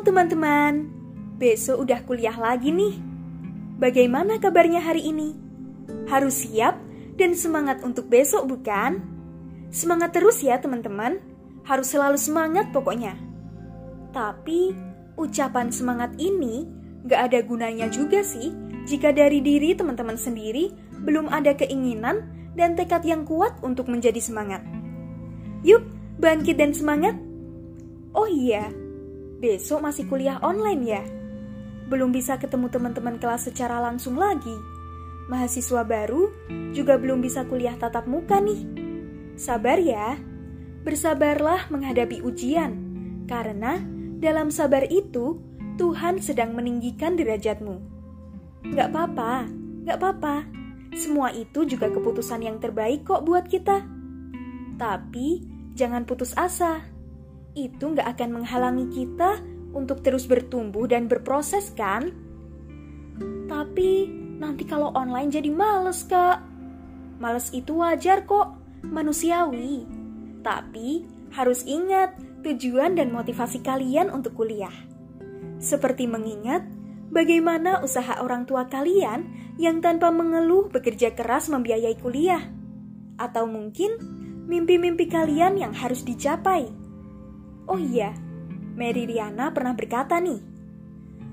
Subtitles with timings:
[0.00, 0.88] Teman-teman,
[1.36, 2.96] besok udah kuliah lagi nih.
[3.76, 5.36] Bagaimana kabarnya hari ini?
[6.08, 6.80] Harus siap
[7.20, 9.04] dan semangat untuk besok bukan?
[9.68, 11.20] Semangat terus ya teman-teman,
[11.68, 13.12] harus selalu semangat pokoknya.
[14.10, 14.72] Tapi
[15.20, 16.64] ucapan semangat ini
[17.04, 18.56] gak ada gunanya juga sih
[18.88, 20.72] jika dari diri teman-teman sendiri
[21.04, 22.24] belum ada keinginan
[22.56, 24.64] dan tekad yang kuat untuk menjadi semangat.
[25.60, 25.84] Yuk,
[26.16, 27.20] bangkit dan semangat!
[28.16, 28.79] Oh iya,
[29.40, 31.02] besok masih kuliah online ya.
[31.88, 34.54] Belum bisa ketemu teman-teman kelas secara langsung lagi.
[35.32, 36.28] Mahasiswa baru
[36.76, 38.68] juga belum bisa kuliah tatap muka nih.
[39.40, 40.20] Sabar ya,
[40.84, 42.76] bersabarlah menghadapi ujian,
[43.24, 43.80] karena
[44.20, 45.40] dalam sabar itu
[45.80, 47.80] Tuhan sedang meninggikan derajatmu.
[48.76, 49.48] Gak apa-apa,
[49.88, 50.36] gak apa-apa.
[50.92, 53.86] Semua itu juga keputusan yang terbaik kok buat kita.
[54.76, 56.89] Tapi jangan putus asa
[57.54, 59.42] itu nggak akan menghalangi kita
[59.74, 62.14] untuk terus bertumbuh dan berproses kan?
[63.50, 64.06] Tapi
[64.38, 66.42] nanti kalau online jadi males kak.
[67.20, 69.84] Males itu wajar kok, manusiawi.
[70.40, 71.04] Tapi
[71.36, 74.72] harus ingat tujuan dan motivasi kalian untuk kuliah.
[75.60, 76.64] Seperti mengingat
[77.12, 79.28] bagaimana usaha orang tua kalian
[79.60, 82.40] yang tanpa mengeluh bekerja keras membiayai kuliah.
[83.20, 84.00] Atau mungkin
[84.48, 86.79] mimpi-mimpi kalian yang harus dicapai
[87.70, 88.10] Oh iya,
[88.74, 90.42] Mary Riana pernah berkata nih,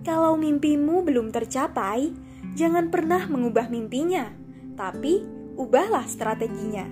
[0.00, 2.08] kalau mimpimu belum tercapai,
[2.56, 4.32] jangan pernah mengubah mimpinya,
[4.72, 5.28] tapi
[5.60, 6.88] ubahlah strateginya.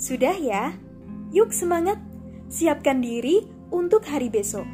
[0.00, 0.72] Sudah ya?
[1.28, 2.00] Yuk semangat,
[2.48, 4.64] siapkan diri untuk hari besok.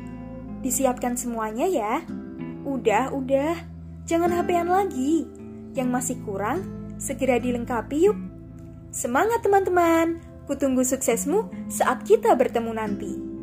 [0.63, 2.07] Disiapkan semuanya ya.
[2.63, 3.59] Udah, udah,
[4.07, 5.27] jangan hp lagi.
[5.75, 6.63] Yang masih kurang,
[7.03, 8.19] segera dilengkapi yuk.
[8.95, 13.34] Semangat teman-teman, kutunggu suksesmu saat kita bertemu nanti.